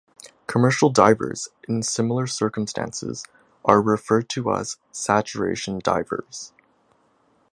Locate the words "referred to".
3.83-4.51